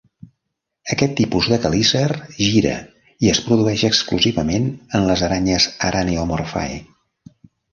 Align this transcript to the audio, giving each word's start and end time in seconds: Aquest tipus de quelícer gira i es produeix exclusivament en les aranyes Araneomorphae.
Aquest 0.95 1.11
tipus 1.19 1.49
de 1.51 1.59
quelícer 1.65 2.05
gira 2.37 2.73
i 3.27 3.31
es 3.33 3.43
produeix 3.49 3.83
exclusivament 3.91 4.67
en 5.01 5.07
les 5.11 5.25
aranyes 5.29 5.69
Araneomorphae. 5.91 6.83